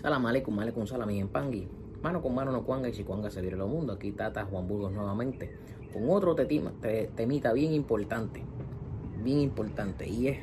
Salam 0.00 0.26
aleikum, 0.26 0.56
aleikum 0.60 0.86
salam 0.86 1.10
en 1.10 1.28
pangui. 1.28 1.66
Mano 2.02 2.22
con 2.22 2.32
mano 2.32 2.52
no 2.52 2.64
cuanga 2.64 2.88
y 2.88 2.94
si 2.94 3.02
cuanga 3.02 3.30
se 3.30 3.40
viene 3.40 3.56
lo 3.56 3.66
mundo. 3.66 3.94
Aquí 3.94 4.12
Tata 4.12 4.44
Juan 4.44 4.68
Burgos 4.68 4.92
nuevamente 4.92 5.50
con 5.92 6.08
otro 6.10 6.36
tetima, 6.36 6.72
temita 7.16 7.52
bien 7.52 7.72
importante. 7.72 8.44
Bien 9.24 9.40
importante. 9.40 10.08
Y 10.08 10.28
es 10.28 10.38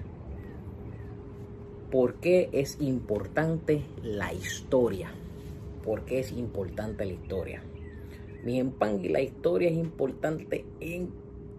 ¿Por 1.90 2.16
qué 2.16 2.50
es 2.52 2.82
importante 2.82 3.86
la 4.04 4.34
historia? 4.34 5.12
¿Por 5.86 6.04
qué 6.04 6.20
es 6.20 6.34
importante 6.34 7.06
la 7.06 7.14
historia? 7.14 7.64
Mi 8.44 8.60
empangui, 8.60 9.08
la 9.08 9.22
historia 9.22 9.70
es 9.70 9.78
importante 9.78 10.66
en 10.82 11.12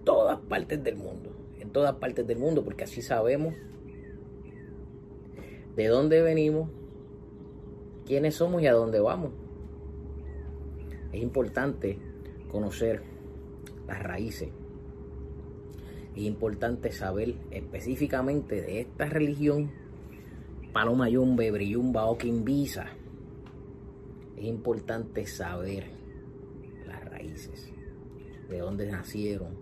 todas 0.04 0.38
partes 0.40 0.84
del 0.84 0.96
mundo. 0.96 1.30
En 1.58 1.70
todas 1.70 1.94
partes 1.94 2.26
del 2.26 2.38
mundo, 2.38 2.62
porque 2.62 2.84
así 2.84 3.00
sabemos 3.00 3.54
de 5.76 5.86
dónde 5.86 6.20
venimos, 6.20 6.68
quiénes 8.06 8.36
somos 8.36 8.62
y 8.62 8.66
a 8.66 8.72
dónde 8.72 9.00
vamos. 9.00 9.32
Es 11.12 11.20
importante 11.20 11.98
conocer 12.50 13.02
las 13.86 14.02
raíces. 14.02 14.48
Es 16.14 16.22
importante 16.22 16.92
saber 16.92 17.34
específicamente 17.50 18.62
de 18.62 18.80
esta 18.80 19.06
religión, 19.06 19.70
Paloma 20.72 21.08
Yumbe, 21.08 21.50
Briyumba 21.50 22.06
o 22.06 22.16
Quimbisa. 22.16 22.86
Es 24.36 24.44
importante 24.44 25.26
saber 25.26 25.84
las 26.86 27.04
raíces, 27.04 27.72
de 28.48 28.58
dónde 28.58 28.86
nacieron, 28.86 29.56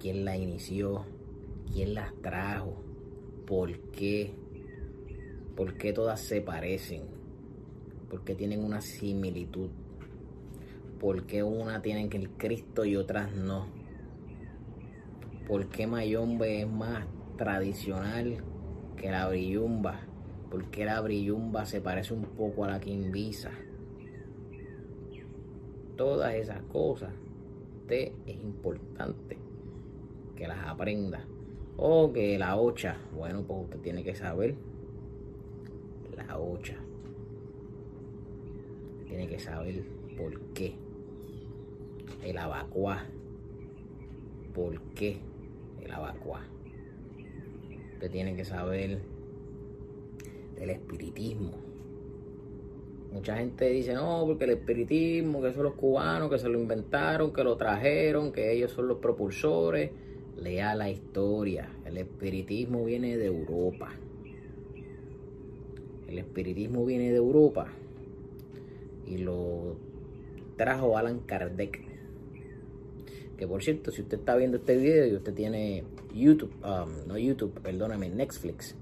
quién 0.00 0.24
la 0.24 0.36
inició, 0.36 1.04
quién 1.72 1.94
las 1.94 2.14
trajo, 2.22 2.82
por 3.46 3.76
qué, 3.90 4.34
por 5.54 5.74
qué 5.74 5.92
todas 5.92 6.20
se 6.20 6.40
parecen, 6.40 7.15
por 8.10 8.24
qué 8.24 8.34
tienen 8.34 8.64
una 8.64 8.80
similitud, 8.80 9.68
por 11.00 11.26
qué 11.26 11.42
una 11.42 11.82
tienen 11.82 12.08
que 12.08 12.18
el 12.18 12.30
Cristo 12.30 12.84
y 12.84 12.96
otras 12.96 13.34
no, 13.34 13.66
por 15.46 15.68
qué 15.68 15.86
Mayombe 15.86 16.62
es 16.62 16.68
más 16.68 17.06
tradicional 17.36 18.42
que 18.96 19.10
la 19.10 19.28
Brillumba, 19.28 20.00
por 20.50 20.64
qué 20.70 20.84
la 20.84 21.00
Brillumba 21.00 21.64
se 21.66 21.80
parece 21.80 22.14
un 22.14 22.24
poco 22.24 22.64
a 22.64 22.68
la 22.68 22.80
Quimbisa. 22.80 23.50
Todas 25.96 26.34
esas 26.34 26.62
cosas, 26.64 27.12
usted 27.80 28.12
es 28.26 28.36
importante 28.36 29.38
que 30.36 30.46
las 30.46 30.66
aprenda. 30.66 31.24
O 31.78 32.12
que 32.12 32.38
la 32.38 32.56
ocha, 32.56 32.96
bueno, 33.14 33.42
pues 33.46 33.64
usted 33.64 33.80
tiene 33.80 34.02
que 34.02 34.14
saber 34.14 34.54
la 36.16 36.38
ocha. 36.38 36.76
Tiene 39.06 39.28
que 39.28 39.38
saber 39.38 39.82
por 40.16 40.38
qué. 40.52 40.74
El 42.24 42.38
abacuá. 42.38 43.06
¿Por 44.54 44.80
qué 44.94 45.18
el 45.84 45.92
abacuá? 45.92 46.44
Usted 47.94 48.10
tiene 48.10 48.34
que 48.34 48.44
saber 48.44 48.98
del 50.56 50.70
espiritismo. 50.70 51.52
Mucha 53.12 53.36
gente 53.36 53.70
dice, 53.70 53.94
no, 53.94 54.24
porque 54.26 54.44
el 54.44 54.50
espiritismo, 54.50 55.40
que 55.40 55.52
son 55.52 55.62
los 55.62 55.74
cubanos, 55.74 56.30
que 56.30 56.38
se 56.38 56.48
lo 56.48 56.58
inventaron, 56.58 57.32
que 57.32 57.44
lo 57.44 57.56
trajeron, 57.56 58.32
que 58.32 58.52
ellos 58.52 58.72
son 58.72 58.88
los 58.88 58.98
propulsores. 58.98 59.90
Lea 60.36 60.74
la 60.74 60.90
historia. 60.90 61.70
El 61.84 61.96
espiritismo 61.96 62.84
viene 62.84 63.16
de 63.16 63.26
Europa. 63.26 63.92
El 66.08 66.18
espiritismo 66.18 66.84
viene 66.84 67.10
de 67.10 67.16
Europa 67.16 67.68
y 69.06 69.18
lo 69.18 69.76
trajo 70.56 70.96
Alan 70.96 71.20
Kardec. 71.20 71.80
Que 73.36 73.46
por 73.46 73.62
cierto, 73.62 73.90
si 73.90 74.02
usted 74.02 74.18
está 74.18 74.36
viendo 74.36 74.58
este 74.58 74.76
video 74.76 75.06
y 75.06 75.14
usted 75.14 75.34
tiene 75.34 75.84
YouTube, 76.14 76.52
um, 76.64 77.06
no 77.06 77.18
YouTube, 77.18 77.60
perdóname, 77.60 78.08
Netflix. 78.08 78.74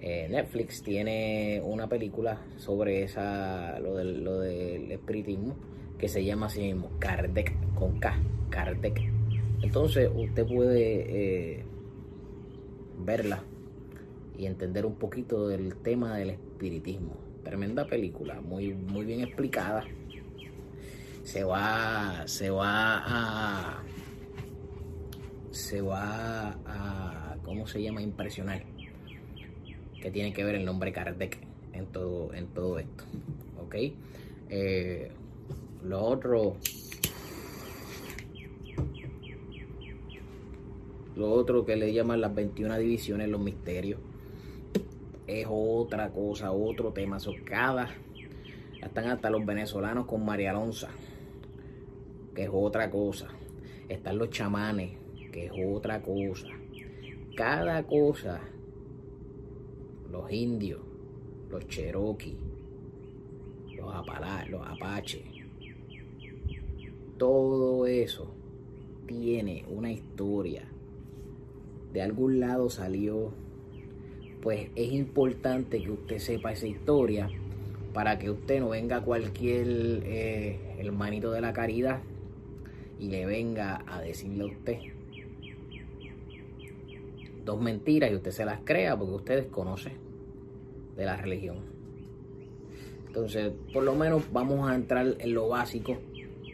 Eh, 0.00 0.28
Netflix 0.30 0.82
tiene 0.82 1.60
una 1.64 1.88
película 1.88 2.40
sobre 2.56 3.02
esa 3.02 3.78
lo 3.80 3.96
del, 3.96 4.22
lo 4.22 4.38
del 4.38 4.92
espiritismo 4.92 5.56
que 5.98 6.08
se 6.08 6.24
llama 6.24 6.46
así 6.46 6.60
mismo 6.60 6.90
Kardec 7.00 7.52
con 7.74 7.98
K, 7.98 8.16
Kardec. 8.48 9.00
Entonces 9.60 10.08
usted 10.14 10.46
puede 10.46 11.56
eh, 11.56 11.64
verla 13.04 13.42
y 14.38 14.46
entender 14.46 14.86
un 14.86 14.94
poquito 14.94 15.48
del 15.48 15.74
tema 15.76 16.16
del 16.16 16.30
espiritismo. 16.30 17.27
Tremenda 17.48 17.86
película, 17.86 18.42
muy, 18.42 18.74
muy 18.74 19.06
bien 19.06 19.20
explicada. 19.20 19.82
Se 21.22 21.44
va, 21.44 22.24
se 22.26 22.50
va 22.50 22.98
a, 23.06 23.82
se 25.50 25.80
va 25.80 26.50
a, 26.66 27.36
¿cómo 27.42 27.66
se 27.66 27.82
llama? 27.82 28.02
Impresionar. 28.02 28.62
Que 29.98 30.10
tiene 30.10 30.34
que 30.34 30.44
ver 30.44 30.56
el 30.56 30.66
nombre 30.66 30.92
Kardec 30.92 31.38
en 31.72 31.86
todo, 31.86 32.34
en 32.34 32.48
todo 32.48 32.78
esto. 32.78 33.04
¿Ok? 33.58 33.76
Eh, 34.50 35.10
lo 35.84 36.02
otro 36.02 36.58
Lo 41.16 41.32
otro 41.32 41.64
que 41.64 41.76
le 41.76 41.94
llaman 41.94 42.20
las 42.20 42.32
21 42.32 42.78
divisiones, 42.78 43.28
los 43.28 43.40
misterios, 43.40 43.98
es 45.28 45.46
otra 45.48 46.10
cosa, 46.10 46.50
otro 46.50 46.92
tema. 46.92 47.20
So, 47.20 47.32
cada, 47.44 47.88
están 48.82 49.06
hasta 49.06 49.30
los 49.30 49.46
venezolanos 49.46 50.06
con 50.06 50.24
María 50.24 50.50
Alonso, 50.50 50.88
que 52.34 52.44
es 52.44 52.50
otra 52.52 52.90
cosa. 52.90 53.28
Están 53.88 54.18
los 54.18 54.30
chamanes, 54.30 54.96
que 55.30 55.46
es 55.46 55.52
otra 55.52 56.02
cosa. 56.02 56.48
Cada 57.36 57.86
cosa, 57.86 58.40
los 60.10 60.32
indios, 60.32 60.80
los 61.48 61.68
cherokee, 61.68 62.36
los, 63.76 63.94
apalá, 63.94 64.44
los 64.46 64.66
apaches, 64.66 65.22
todo 67.16 67.86
eso 67.86 68.34
tiene 69.06 69.64
una 69.68 69.92
historia 69.92 70.64
de 71.92 72.02
algún 72.02 72.38
lado 72.38 72.68
salió, 72.68 73.32
pues 74.42 74.68
es 74.74 74.92
importante 74.92 75.82
que 75.82 75.90
usted 75.90 76.18
sepa 76.18 76.52
esa 76.52 76.66
historia 76.66 77.28
para 77.92 78.18
que 78.18 78.30
usted 78.30 78.60
no 78.60 78.70
venga 78.70 79.00
cualquier 79.00 79.66
eh, 80.04 80.76
hermanito 80.78 81.30
de 81.32 81.40
la 81.40 81.52
caridad 81.52 82.00
y 82.98 83.08
le 83.08 83.26
venga 83.26 83.84
a 83.86 84.00
decirle 84.00 84.44
a 84.44 84.46
usted 84.46 84.78
dos 87.48 87.60
mentiras 87.62 88.10
y 88.10 88.14
usted 88.14 88.30
se 88.30 88.44
las 88.44 88.60
crea 88.62 88.96
porque 88.96 89.14
usted 89.14 89.36
desconoce 89.36 89.92
de 90.96 91.04
la 91.06 91.16
religión. 91.16 91.56
Entonces, 93.06 93.52
por 93.72 93.84
lo 93.84 93.94
menos 93.94 94.30
vamos 94.32 94.68
a 94.68 94.74
entrar 94.74 95.16
en 95.18 95.34
lo 95.34 95.48
básico 95.48 95.96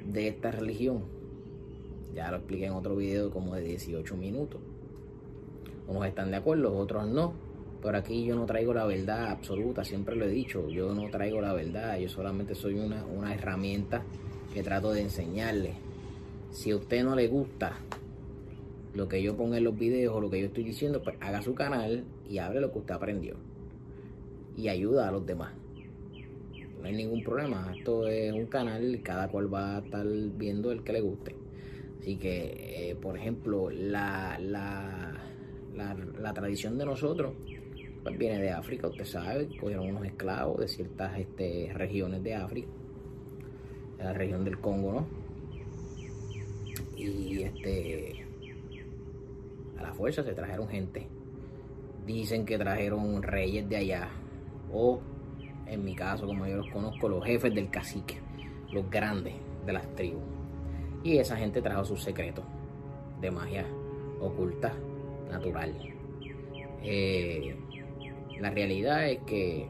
de 0.04 0.28
esta 0.28 0.52
religión. 0.52 1.02
Ya 2.14 2.30
lo 2.30 2.36
expliqué 2.36 2.66
en 2.66 2.74
otro 2.74 2.94
video 2.94 3.30
como 3.30 3.56
de 3.56 3.62
18 3.62 4.16
minutos. 4.16 4.60
Unos 5.88 6.06
están 6.06 6.30
de 6.30 6.36
acuerdo, 6.36 6.76
otros 6.76 7.08
no. 7.08 7.34
Pero 7.84 7.98
aquí 7.98 8.24
yo 8.24 8.34
no 8.34 8.46
traigo 8.46 8.72
la 8.72 8.86
verdad 8.86 9.26
absoluta, 9.26 9.84
siempre 9.84 10.16
lo 10.16 10.24
he 10.24 10.30
dicho, 10.30 10.70
yo 10.70 10.94
no 10.94 11.10
traigo 11.10 11.42
la 11.42 11.52
verdad, 11.52 11.98
yo 11.98 12.08
solamente 12.08 12.54
soy 12.54 12.76
una, 12.76 13.04
una 13.04 13.34
herramienta 13.34 14.02
que 14.54 14.62
trato 14.62 14.90
de 14.90 15.02
enseñarle. 15.02 15.74
Si 16.50 16.70
a 16.70 16.76
usted 16.76 17.04
no 17.04 17.14
le 17.14 17.28
gusta 17.28 17.76
lo 18.94 19.06
que 19.06 19.22
yo 19.22 19.36
pongo 19.36 19.56
en 19.56 19.64
los 19.64 19.78
videos 19.78 20.14
o 20.16 20.20
lo 20.22 20.30
que 20.30 20.40
yo 20.40 20.46
estoy 20.46 20.64
diciendo, 20.64 21.02
pues 21.02 21.18
haga 21.20 21.42
su 21.42 21.54
canal 21.54 22.04
y 22.26 22.38
abre 22.38 22.62
lo 22.62 22.72
que 22.72 22.78
usted 22.78 22.94
aprendió. 22.94 23.36
Y 24.56 24.68
ayuda 24.68 25.08
a 25.08 25.12
los 25.12 25.26
demás. 25.26 25.52
No 26.80 26.86
hay 26.86 26.94
ningún 26.94 27.22
problema. 27.22 27.70
Esto 27.76 28.08
es 28.08 28.32
un 28.32 28.46
canal 28.46 28.94
y 28.94 29.00
cada 29.00 29.28
cual 29.28 29.52
va 29.52 29.76
a 29.76 29.80
estar 29.80 30.06
viendo 30.06 30.72
el 30.72 30.82
que 30.82 30.92
le 30.94 31.02
guste. 31.02 31.34
Así 32.00 32.16
que, 32.16 32.92
eh, 32.92 32.96
por 32.96 33.18
ejemplo, 33.18 33.68
la, 33.68 34.38
la 34.40 35.20
la, 35.76 36.32
tradición 36.32 36.78
de 36.78 36.84
nosotros 36.84 37.32
pues 38.04 38.18
viene 38.18 38.38
de 38.38 38.50
África, 38.50 38.86
usted 38.86 39.06
sabe, 39.06 39.48
cogieron 39.58 39.88
unos 39.88 40.04
esclavos 40.04 40.58
de 40.58 40.68
ciertas 40.68 41.18
este, 41.18 41.72
regiones 41.72 42.22
de 42.22 42.34
África, 42.34 42.68
de 43.96 44.04
la 44.04 44.12
región 44.12 44.44
del 44.44 44.58
Congo, 44.58 44.92
¿no? 44.92 45.06
Y 46.98 47.42
este 47.42 48.26
a 49.78 49.82
la 49.82 49.94
fuerza 49.94 50.22
se 50.22 50.34
trajeron 50.34 50.68
gente. 50.68 51.06
Dicen 52.06 52.44
que 52.44 52.58
trajeron 52.58 53.22
reyes 53.22 53.66
de 53.70 53.76
allá, 53.76 54.10
o 54.70 55.00
en 55.66 55.82
mi 55.82 55.94
caso, 55.94 56.26
como 56.26 56.46
yo 56.46 56.58
los 56.58 56.70
conozco, 56.70 57.08
los 57.08 57.24
jefes 57.24 57.54
del 57.54 57.70
cacique, 57.70 58.18
los 58.70 58.88
grandes 58.90 59.34
de 59.64 59.72
las 59.72 59.94
tribus. 59.94 60.22
Y 61.02 61.16
esa 61.16 61.36
gente 61.36 61.62
trajo 61.62 61.86
sus 61.86 62.02
secretos 62.02 62.44
de 63.22 63.30
magia 63.30 63.66
oculta 64.20 64.74
natural. 65.30 65.74
Eh, 66.82 67.56
la 68.40 68.50
realidad 68.50 69.08
es 69.08 69.20
que 69.20 69.66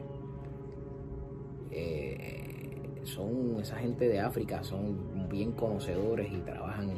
eh, 1.71 3.01
son 3.03 3.59
esa 3.59 3.77
gente 3.77 4.07
de 4.07 4.19
África, 4.19 4.63
son 4.63 5.29
bien 5.29 5.51
conocedores 5.51 6.31
y 6.31 6.37
trabajan 6.37 6.91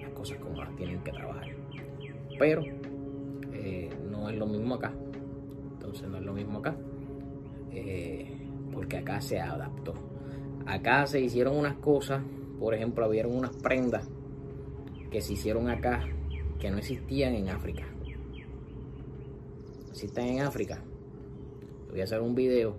las 0.00 0.10
cosas 0.10 0.38
como 0.38 0.62
las 0.62 0.74
tienen 0.76 1.02
que 1.02 1.12
trabajar. 1.12 1.48
Pero 2.38 2.62
eh, 3.52 3.90
no 4.10 4.28
es 4.28 4.36
lo 4.36 4.46
mismo 4.46 4.74
acá. 4.74 4.92
Entonces 5.72 6.08
no 6.08 6.18
es 6.18 6.24
lo 6.24 6.32
mismo 6.32 6.58
acá. 6.58 6.76
porque 8.72 8.96
acá 8.98 9.20
se 9.20 9.40
adaptó. 9.40 9.94
Acá 10.66 11.06
se 11.06 11.20
hicieron 11.20 11.56
unas 11.56 11.74
cosas, 11.76 12.22
por 12.58 12.74
ejemplo, 12.74 13.04
habían 13.04 13.26
unas 13.26 13.50
prendas 13.56 14.08
que 15.10 15.20
se 15.20 15.34
hicieron 15.34 15.68
acá 15.68 16.04
que 16.58 16.70
no 16.70 16.78
existían 16.78 17.34
en 17.34 17.48
África. 17.48 17.84
Existen 19.92 20.26
en 20.26 20.40
África. 20.40 20.82
Voy 21.90 22.00
a 22.00 22.04
hacer 22.04 22.22
un 22.22 22.34
video 22.34 22.74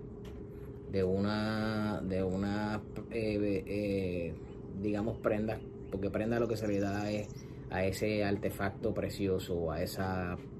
de 0.90 1.04
una, 1.04 2.00
de 2.02 2.24
una, 2.24 2.82
eh, 3.12 3.62
eh, 3.66 4.34
digamos, 4.82 5.18
prenda, 5.18 5.60
porque 5.92 6.10
prenda 6.10 6.40
lo 6.40 6.48
que 6.48 6.56
se 6.56 6.66
le 6.66 6.80
da 6.80 7.08
es 7.12 7.28
a 7.70 7.84
ese 7.84 8.24
artefacto 8.24 8.92
precioso, 8.92 9.70
a 9.70 9.80
ese 9.80 10.02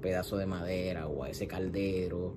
pedazo 0.01 0.37
de 0.37 0.45
madera, 0.45 1.07
o 1.07 1.25
a 1.25 1.29
ese 1.29 1.45
caldero. 1.45 2.33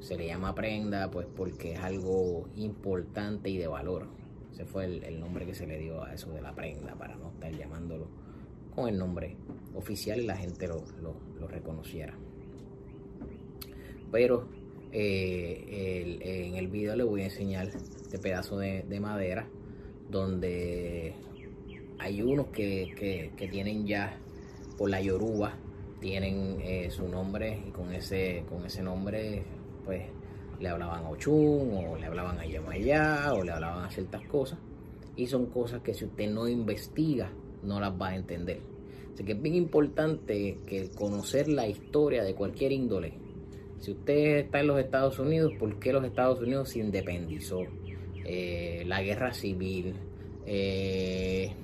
Se 0.00 0.16
le 0.16 0.26
llama 0.26 0.52
prenda, 0.52 1.08
pues 1.12 1.28
porque 1.28 1.74
es 1.74 1.78
algo 1.78 2.48
importante 2.56 3.50
y 3.50 3.56
de 3.56 3.68
valor. 3.68 4.08
Ese 4.52 4.64
fue 4.64 4.86
el 4.86 5.20
nombre 5.20 5.46
que 5.46 5.54
se 5.54 5.68
le 5.68 5.78
dio 5.78 6.02
a 6.02 6.12
eso 6.12 6.32
de 6.32 6.42
la 6.42 6.56
prenda, 6.56 6.96
para 6.96 7.14
no 7.14 7.30
estar 7.30 7.52
llamándolo 7.52 8.08
con 8.74 8.88
el 8.88 8.98
nombre 8.98 9.36
oficial 9.74 10.20
y 10.20 10.26
la 10.26 10.36
gente 10.36 10.66
lo, 10.66 10.82
reconociera. 11.48 12.14
Pero 14.10 14.48
eh, 14.92 16.18
en 16.20 16.56
el 16.56 16.68
video 16.68 16.96
le 16.96 17.04
voy 17.04 17.22
a 17.22 17.24
enseñar 17.24 17.68
este 17.68 18.18
pedazo 18.18 18.58
de, 18.58 19.00
madera 19.00 19.46
donde 20.10 21.14
hay 21.98 22.22
unos 22.22 22.48
que, 22.48 23.30
tienen 23.50 23.86
ya 23.86 24.18
por 24.76 24.90
la 24.90 25.00
yoruba 25.00 25.54
tienen 26.00 26.58
eh, 26.62 26.90
su 26.90 27.06
nombre 27.06 27.62
y 27.68 27.70
con 27.70 27.92
ese 27.92 28.44
con 28.48 28.64
ese 28.64 28.82
nombre 28.82 29.44
pues 29.84 30.02
le 30.58 30.68
hablaban 30.68 31.04
a 31.04 31.10
Ochun 31.10 31.72
o 31.74 31.96
le 31.96 32.06
hablaban 32.06 32.38
a 32.38 32.46
Yamayá 32.46 33.32
o 33.34 33.44
le 33.44 33.52
hablaban 33.52 33.84
a 33.84 33.90
ciertas 33.90 34.26
cosas 34.26 34.58
y 35.14 35.26
son 35.26 35.46
cosas 35.46 35.82
que 35.82 35.94
si 35.94 36.06
usted 36.06 36.28
no 36.30 36.48
investiga 36.48 37.30
no 37.62 37.78
las 37.80 37.92
va 37.92 38.08
a 38.08 38.16
entender. 38.16 38.60
Así 39.12 39.24
que 39.24 39.32
es 39.32 39.42
bien 39.42 39.54
importante 39.54 40.58
que 40.66 40.90
conocer 40.90 41.48
la 41.48 41.66
historia 41.66 42.24
de 42.24 42.34
cualquier 42.34 42.72
índole. 42.72 43.12
Si 43.80 43.92
usted 43.92 44.36
está 44.40 44.60
en 44.60 44.66
los 44.66 44.78
Estados 44.78 45.18
Unidos, 45.18 45.54
¿por 45.58 45.78
qué 45.80 45.92
los 45.94 46.04
Estados 46.04 46.40
Unidos 46.40 46.68
se 46.68 46.80
independizó? 46.80 47.62
Eh, 48.26 48.84
la 48.86 49.02
guerra 49.02 49.32
civil, 49.32 49.94
eh, 50.44 51.54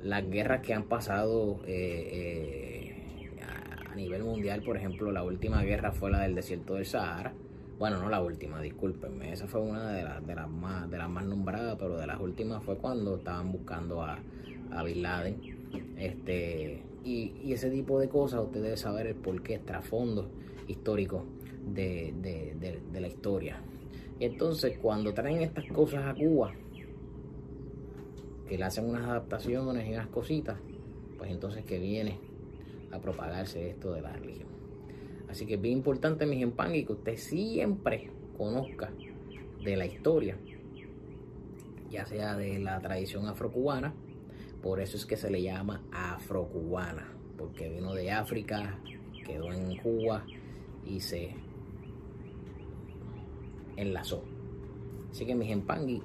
las 0.00 0.30
guerras 0.30 0.60
que 0.60 0.74
han 0.74 0.84
pasado 0.84 1.60
eh, 1.66 3.34
a 3.90 3.96
nivel 3.96 4.22
mundial, 4.22 4.62
por 4.62 4.76
ejemplo, 4.76 5.10
la 5.10 5.24
última 5.24 5.64
guerra 5.64 5.90
fue 5.90 6.12
la 6.12 6.20
del 6.20 6.36
desierto 6.36 6.74
del 6.74 6.86
Sahara. 6.86 7.34
Bueno, 7.80 7.98
no 7.98 8.08
la 8.08 8.22
última, 8.22 8.60
discúlpenme, 8.62 9.32
esa 9.32 9.48
fue 9.48 9.60
una 9.60 9.90
de, 9.90 10.04
las, 10.04 10.24
de, 10.24 10.36
las 10.36 10.48
más, 10.48 11.26
nombradas, 11.26 11.76
pero 11.76 11.96
de 11.96 12.06
las 12.06 12.20
últimas 12.20 12.62
fue 12.62 12.78
cuando 12.78 13.16
estaban 13.16 13.50
buscando 13.50 14.02
a, 14.02 14.20
a 14.70 14.84
Bin 14.84 15.02
Laden. 15.02 15.40
Este, 15.98 16.84
y, 17.02 17.52
ese 17.52 17.70
tipo 17.70 17.98
de 17.98 18.08
cosas, 18.08 18.40
usted 18.44 18.62
debe 18.62 18.76
saber 18.76 19.08
el 19.08 19.16
porqué, 19.16 19.58
trasfondo 19.58 20.30
histórico 20.68 21.24
de, 21.66 22.14
de, 22.20 23.00
la 23.00 23.06
historia. 23.06 23.60
Y 24.18 24.26
entonces, 24.26 24.78
cuando 24.78 25.12
traen 25.12 25.42
estas 25.42 25.66
cosas 25.66 26.04
a 26.06 26.14
Cuba, 26.14 26.52
que 28.48 28.58
le 28.58 28.64
hacen 28.64 28.88
unas 28.88 29.04
adaptaciones 29.04 29.88
y 29.88 29.92
unas 29.92 30.08
cositas, 30.08 30.58
pues 31.18 31.30
entonces 31.30 31.64
que 31.64 31.78
viene 31.78 32.18
a 32.92 32.98
propagarse 32.98 33.70
esto 33.70 33.92
de 33.92 34.02
la 34.02 34.12
religión. 34.12 34.48
Así 35.28 35.46
que 35.46 35.54
es 35.54 35.60
bien 35.60 35.78
importante, 35.78 36.26
mis 36.26 36.42
empangui, 36.42 36.84
que 36.84 36.92
usted 36.92 37.16
siempre 37.16 38.10
conozca 38.36 38.92
de 39.64 39.76
la 39.76 39.86
historia, 39.86 40.36
ya 41.90 42.06
sea 42.06 42.36
de 42.36 42.58
la 42.58 42.78
tradición 42.80 43.26
afrocubana, 43.26 43.94
por 44.62 44.80
eso 44.80 44.96
es 44.96 45.06
que 45.06 45.16
se 45.16 45.30
le 45.30 45.42
llama 45.42 45.82
afrocubana, 45.92 47.08
porque 47.36 47.68
vino 47.68 47.94
de 47.94 48.10
África, 48.10 48.78
quedó 49.26 49.52
en 49.52 49.76
Cuba 49.78 50.24
y 50.86 51.00
se 51.00 51.34
enlazó. 53.76 54.22
Así 55.10 55.26
que 55.26 55.34
mis 55.34 55.50
empangui, 55.50 56.02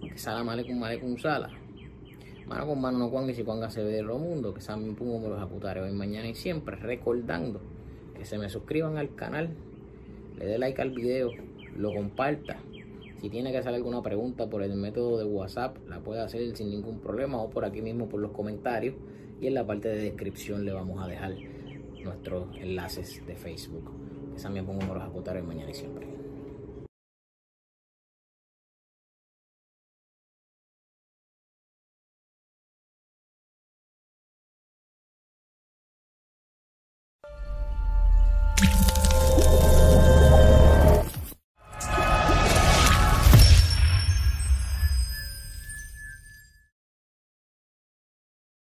que 0.00 0.18
sala 0.18 0.44
male 0.44 0.66
con 0.66 0.78
male 0.78 1.00
con 1.00 1.18
sala. 1.18 1.50
Mano 2.46 2.66
con 2.66 2.80
mano 2.80 2.98
no 2.98 3.10
cuanga 3.10 3.30
y 3.30 3.34
si 3.34 3.44
cuanga 3.44 3.70
se 3.70 3.82
ve 3.82 3.92
de 3.92 4.02
lo 4.02 4.18
mundo, 4.18 4.52
que 4.52 4.60
saben 4.60 4.96
pongo 4.96 5.20
me 5.20 5.28
los 5.28 5.40
aputaré 5.40 5.82
hoy, 5.82 5.92
mañana 5.92 6.26
y 6.28 6.34
siempre, 6.34 6.74
recordando 6.74 7.60
que 8.16 8.24
se 8.24 8.38
me 8.38 8.48
suscriban 8.50 8.98
al 8.98 9.14
canal, 9.14 9.50
le 10.36 10.46
dé 10.46 10.58
like 10.58 10.82
al 10.82 10.90
video, 10.90 11.30
lo 11.76 11.94
comparta 11.94 12.58
si 13.20 13.28
tiene 13.28 13.52
que 13.52 13.58
hacer 13.58 13.74
alguna 13.74 14.02
pregunta 14.02 14.48
por 14.48 14.62
el 14.62 14.74
método 14.76 15.18
de 15.18 15.24
WhatsApp, 15.24 15.76
la 15.86 16.00
puede 16.00 16.22
hacer 16.22 16.56
sin 16.56 16.70
ningún 16.70 17.00
problema 17.00 17.38
o 17.42 17.50
por 17.50 17.66
aquí 17.66 17.82
mismo 17.82 18.08
por 18.08 18.18
los 18.18 18.32
comentarios. 18.32 18.94
Y 19.40 19.46
en 19.46 19.54
la 19.54 19.66
parte 19.66 19.88
de 19.88 19.98
descripción 19.98 20.64
le 20.64 20.72
vamos 20.72 21.02
a 21.02 21.06
dejar 21.06 21.34
nuestros 22.02 22.56
enlaces 22.56 23.22
de 23.26 23.36
Facebook. 23.36 23.90
Que 24.34 24.42
también 24.42 24.64
pongo 24.64 24.94
los 24.94 25.02
acotar 25.02 25.42
mañana 25.42 25.70
y 25.70 25.74
siempre. 25.74 26.19